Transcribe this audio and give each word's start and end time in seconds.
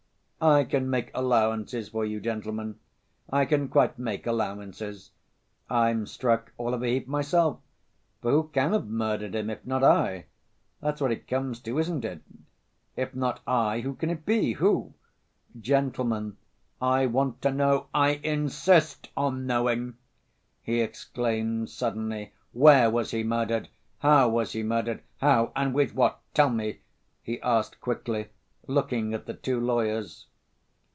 I 0.43 0.63
can 0.63 0.89
make 0.89 1.11
allowances 1.13 1.89
for 1.89 2.03
you, 2.03 2.19
gentlemen, 2.19 2.79
I 3.29 3.45
can 3.45 3.67
quite 3.67 3.99
make 3.99 4.25
allowances. 4.25 5.11
I'm 5.69 6.07
struck 6.07 6.51
all 6.57 6.73
of 6.73 6.81
a 6.81 6.87
heap 6.87 7.07
myself, 7.07 7.59
for 8.23 8.31
who 8.31 8.47
can 8.51 8.73
have 8.73 8.87
murdered 8.87 9.35
him, 9.35 9.51
if 9.51 9.63
not 9.67 9.83
I? 9.83 10.25
That's 10.79 10.99
what 10.99 11.11
it 11.11 11.27
comes 11.27 11.59
to, 11.59 11.77
isn't 11.77 12.03
it? 12.03 12.21
If 12.95 13.13
not 13.13 13.41
I, 13.45 13.81
who 13.81 13.93
can 13.93 14.09
it 14.09 14.25
be, 14.25 14.53
who? 14.53 14.95
Gentlemen, 15.59 16.37
I 16.81 17.05
want 17.05 17.39
to 17.43 17.51
know, 17.51 17.85
I 17.93 18.19
insist 18.23 19.11
on 19.15 19.45
knowing!" 19.45 19.93
he 20.63 20.81
exclaimed 20.81 21.69
suddenly. 21.69 22.33
"Where 22.51 22.89
was 22.89 23.11
he 23.11 23.21
murdered? 23.23 23.69
How 23.99 24.27
was 24.29 24.53
he 24.53 24.63
murdered? 24.63 25.03
How, 25.17 25.51
and 25.55 25.71
with 25.71 25.93
what? 25.93 26.19
Tell 26.33 26.49
me," 26.49 26.79
he 27.21 27.39
asked 27.43 27.79
quickly, 27.79 28.29
looking 28.65 29.13
at 29.13 29.27
the 29.27 29.35
two 29.35 29.59
lawyers. 29.59 30.25